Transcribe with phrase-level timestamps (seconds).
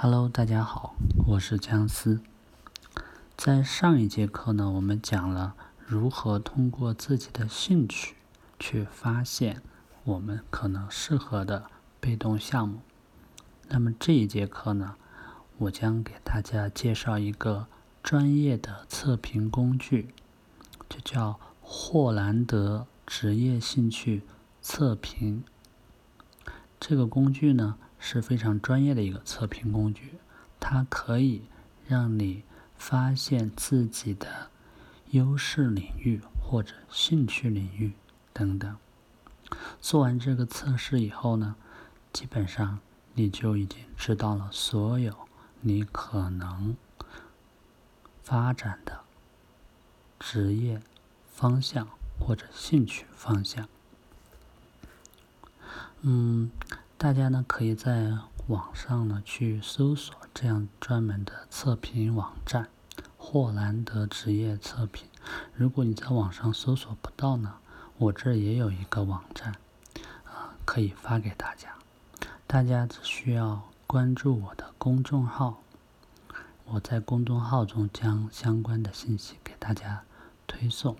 [0.00, 0.94] Hello，大家好，
[1.26, 2.20] 我是姜思。
[3.36, 8.14] 在上一节课呢，我们讲了如何通过自己的兴趣
[8.60, 9.60] 去发现
[10.04, 11.64] 我们可能适合的
[11.98, 12.78] 被动项目。
[13.66, 14.94] 那么这一节课呢，
[15.56, 17.66] 我将给大家介绍一个
[18.00, 20.14] 专业的测评工具，
[20.88, 24.22] 就叫霍兰德职业兴趣
[24.62, 25.42] 测评。
[26.78, 27.74] 这个工具呢。
[28.00, 30.14] 是非常专业的一个测评工具，
[30.60, 31.42] 它可以
[31.86, 32.44] 让你
[32.76, 34.50] 发现自己的
[35.10, 37.92] 优势领域或者兴趣领域
[38.32, 38.76] 等等。
[39.80, 41.56] 做完这个测试以后呢，
[42.12, 42.78] 基本上
[43.14, 45.14] 你就已经知道了所有
[45.60, 46.76] 你可能
[48.22, 49.00] 发展的
[50.20, 50.80] 职业
[51.30, 51.88] 方向
[52.20, 53.68] 或者兴趣方向。
[56.02, 56.50] 嗯。
[56.98, 58.12] 大家呢可以在
[58.48, 62.66] 网上呢去搜索这样专门的测评网站，
[63.16, 65.06] 霍兰德职业测评。
[65.54, 67.54] 如果你在网上搜索不到呢，
[67.98, 69.52] 我这也有一个网站，
[70.24, 71.68] 啊，可以发给大家。
[72.48, 75.62] 大家只需要关注我的公众号，
[76.64, 80.02] 我在公众号中将相关的信息给大家
[80.48, 80.96] 推送。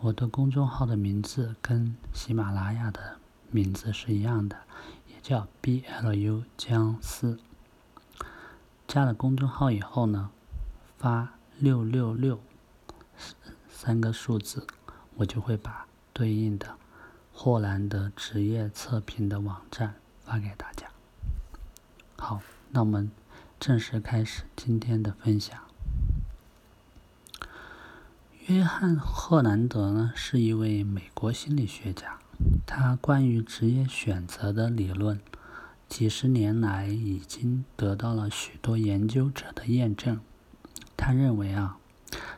[0.00, 3.18] 我的公众号的名字跟喜马拉雅的
[3.52, 4.65] 名字是一样的。
[5.28, 7.40] 叫 BLU 姜思，
[8.86, 10.30] 加了公众号以后呢，
[10.98, 12.38] 发六六六
[13.68, 14.64] 三个数字，
[15.16, 16.76] 我就会把对应的
[17.32, 20.86] 霍兰德职业测评的网站发给大家。
[22.16, 22.40] 好，
[22.70, 23.10] 那我们
[23.58, 25.60] 正式开始今天的分享。
[28.46, 32.20] 约翰霍兰德呢，是一位美国心理学家。
[32.66, 35.20] 他关于职业选择的理论，
[35.88, 40.20] 几十年来已经得到了许多研究者的验证。
[40.96, 41.78] 他认为啊，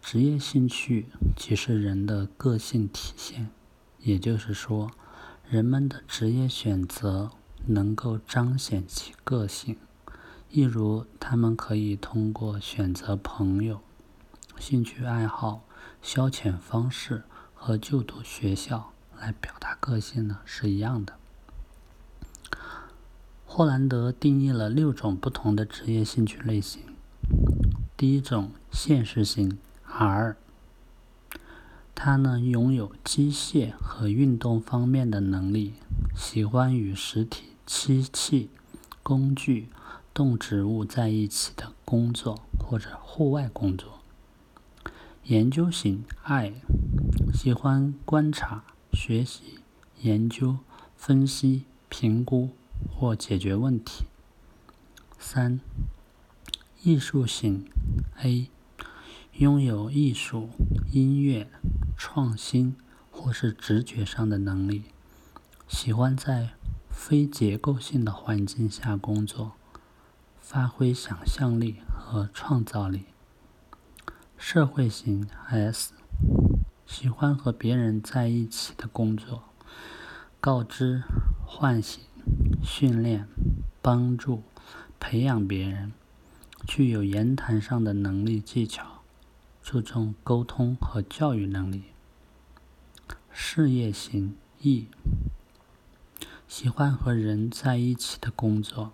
[0.00, 3.50] 职业兴趣即是人的个性体现，
[3.98, 4.90] 也就是说，
[5.48, 7.30] 人们的职业选择
[7.66, 9.76] 能够彰显其个性。
[10.50, 13.80] 例如，他们可以通过选择朋友、
[14.58, 15.64] 兴趣爱好、
[16.02, 17.24] 消遣方式
[17.54, 18.91] 和就读学校。
[19.22, 21.14] 来表达个性呢是一样的。
[23.46, 26.82] 霍兰德定义了六种不同的职业兴趣类型。
[27.96, 30.36] 第一种现实型 R，
[31.94, 35.74] 他呢拥有机械和运动方面的能力，
[36.16, 38.50] 喜欢与实体机器、
[39.04, 39.68] 工具、
[40.12, 44.00] 动植物在一起的工作或者户外工作。
[45.24, 46.54] 研究型 I，
[47.32, 48.64] 喜欢观察。
[48.92, 49.58] 学习、
[50.00, 50.58] 研究、
[50.96, 52.50] 分析、评估
[52.90, 54.04] 或解决问题。
[55.18, 55.60] 三、
[56.82, 57.68] 艺术型
[58.22, 58.48] A，
[59.32, 60.50] 拥有艺术、
[60.90, 61.48] 音乐、
[61.96, 62.76] 创新
[63.10, 64.84] 或是直觉上的能力，
[65.66, 66.50] 喜欢在
[66.90, 69.52] 非结构性的环境下工作，
[70.40, 73.04] 发挥想象力和创造力。
[74.36, 75.94] 社会型 S。
[76.86, 79.44] 喜欢和别人在一起的工作，
[80.40, 81.02] 告知、
[81.46, 82.02] 唤醒、
[82.62, 83.26] 训练、
[83.80, 84.42] 帮助、
[85.00, 85.92] 培养别人，
[86.66, 89.02] 具有言谈上的能力技巧，
[89.62, 91.84] 注重沟通和教育能力。
[93.30, 94.88] 事业型 E，
[96.46, 98.92] 喜欢和人在一起的工作，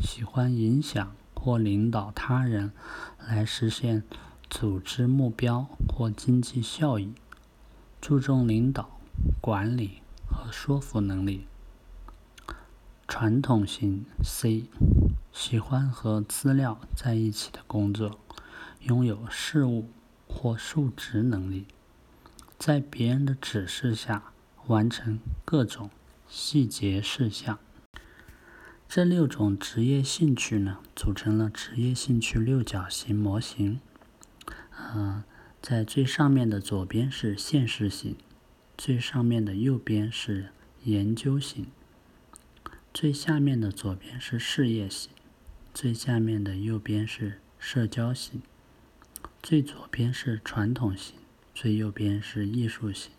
[0.00, 2.72] 喜欢影响或领导他人
[3.18, 4.04] 来实现
[4.52, 7.14] 组织目标或经济效益。
[8.02, 9.00] 注重领导、
[9.40, 11.46] 管理和说服能力。
[13.08, 14.66] 传统型 C，
[15.32, 18.18] 喜欢和资料在一起的工作，
[18.80, 19.88] 拥有事务
[20.28, 21.66] 或数值能力，
[22.58, 24.32] 在别人的指示下
[24.66, 25.88] 完成各种
[26.28, 27.58] 细节事项。
[28.86, 33.80] 这六种职业兴趣呢，组成了职业兴趣六角形模型。
[34.94, 35.22] 嗯。
[35.60, 38.16] 在最上面的左边是现实型，
[38.76, 40.48] 最上面的右边是
[40.82, 41.68] 研究型，
[42.92, 45.12] 最下面的左边是事业型，
[45.72, 48.42] 最下面的右边是社交型，
[49.40, 51.14] 最左边是传统型，
[51.54, 53.12] 最右边是艺术型。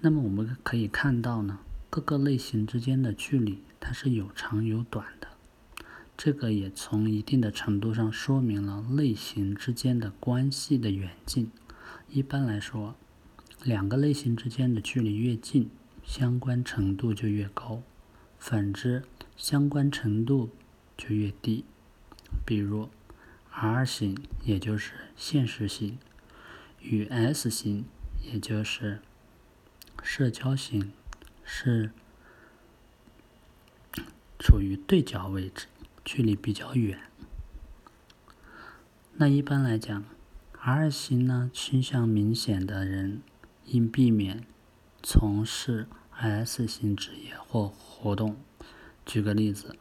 [0.00, 1.58] 那么我们可以看到呢，
[1.90, 5.04] 各个类型之间的距离它是有长有短。
[6.22, 11.50] 这个也从一定的程度上说明了类型之间的关系的远近。
[12.10, 12.94] 一般来说，
[13.64, 15.70] 两个类型之间的距离越近，
[16.04, 17.80] 相关程度就越高；
[18.38, 19.02] 反之，
[19.34, 20.50] 相关程度
[20.94, 21.64] 就越低。
[22.44, 22.90] 比如
[23.50, 25.96] R 型，也就是现实型，
[26.82, 27.86] 与 S 型，
[28.30, 29.00] 也就是
[30.02, 30.92] 社交型，
[31.42, 31.92] 是
[34.38, 35.64] 处于对角位置，
[36.04, 37.00] 距离比较远。
[39.14, 40.04] 那一般来讲
[40.60, 43.22] ，R 型呢倾向明显的人，
[43.66, 44.44] 应避免
[45.02, 48.36] 从事 S 型职业或活动。
[49.04, 49.76] 举个例子，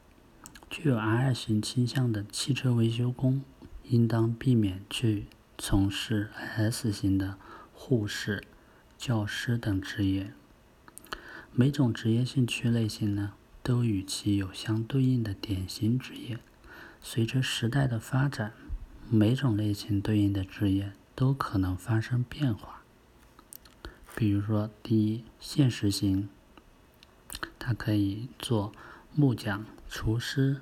[0.69, 3.43] 具有 R 型倾向的汽车维修工，
[3.83, 5.27] 应当避免去
[5.57, 7.37] 从事 S 型的
[7.73, 8.43] 护士、
[8.97, 10.33] 教师等职业。
[11.51, 13.33] 每种职业兴趣类型呢，
[13.69, 16.39] 都与其有相对应的典型职业。
[16.99, 18.51] 随着时代的发展。
[19.11, 22.83] 每种类型对应的职业都可能发生变化。
[24.15, 26.29] 比如说，第一，现实型，
[27.57, 28.71] 它可以做
[29.15, 30.61] 木匠、厨师、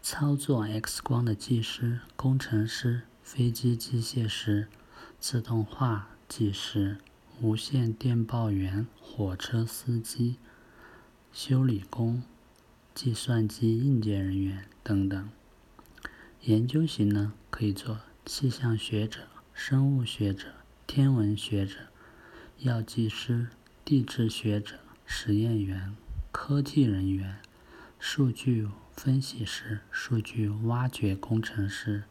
[0.00, 4.68] 操作 X 光的技师、工程师、飞机机械师、
[5.18, 6.98] 自动化技师、
[7.40, 10.36] 无线电报员、火车司机、
[11.32, 12.22] 修理工、
[12.94, 15.30] 计算机硬件人员等等。
[16.42, 17.32] 研究型呢？
[17.50, 19.20] 可以做气象学者、
[19.52, 20.48] 生物学者、
[20.86, 21.76] 天文学者、
[22.58, 23.48] 药剂师、
[23.84, 25.94] 地质学者、实验员、
[26.32, 27.38] 科技人员、
[27.98, 32.04] 数据分析师、数据挖掘工程师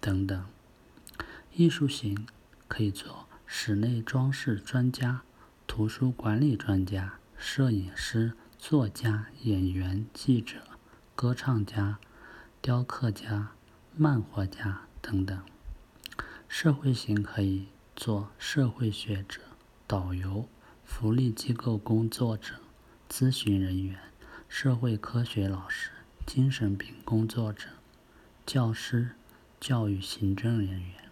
[0.00, 0.46] 等等。
[1.54, 2.26] 艺术型
[2.68, 5.22] 可以做室内装饰专家、
[5.66, 10.62] 图书管理专家、摄影师、作家、演员、记者、
[11.16, 11.98] 歌唱家、
[12.60, 13.50] 雕刻家。
[13.96, 15.42] 漫画家等等，
[16.46, 17.66] 社会型可以
[17.96, 19.40] 做社会学者、
[19.88, 20.48] 导游、
[20.84, 22.54] 福利机构工作者、
[23.10, 23.98] 咨询人员、
[24.48, 25.90] 社会科学老师、
[26.24, 27.68] 精神病工作者、
[28.46, 29.16] 教师、
[29.60, 31.10] 教育行政人员。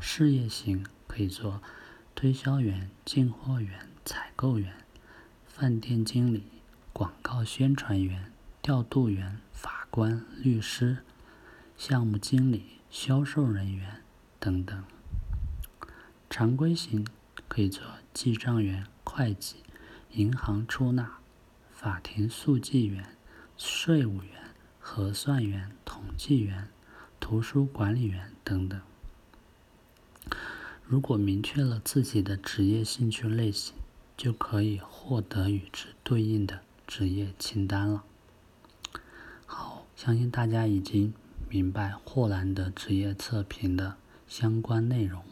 [0.00, 1.60] 事业型可以做
[2.14, 4.74] 推销员、进货员、采购员、
[5.46, 6.53] 饭店经理、
[6.94, 8.30] 广告宣传员、
[8.62, 10.98] 调度员、法官、律师。
[11.76, 14.00] 项目经理、销售人员
[14.38, 14.84] 等等。
[16.30, 17.04] 常规型
[17.48, 17.82] 可以做
[18.12, 19.56] 记账员、会计、
[20.12, 21.18] 银行出纳、
[21.72, 23.16] 法庭速记员、
[23.56, 26.68] 税务员、核算员、统计员、
[27.18, 28.80] 图书管理员等等。
[30.86, 33.74] 如果明确了自己的职业兴趣类型，
[34.16, 38.04] 就可以获得与之对应的职业清单了。
[39.46, 41.12] 好，相信大家已经。
[41.46, 43.96] 明白霍兰德职业测评的
[44.26, 45.22] 相关内容，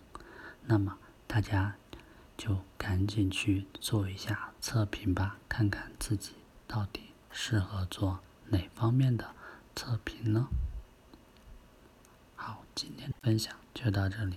[0.66, 0.96] 那么
[1.26, 1.74] 大家
[2.36, 6.34] 就赶紧去做一下测评吧，看看自己
[6.68, 7.00] 到底
[7.32, 8.20] 适合做
[8.50, 9.34] 哪方面的
[9.74, 10.46] 测评呢？
[12.36, 14.36] 好，今天分享就到这里。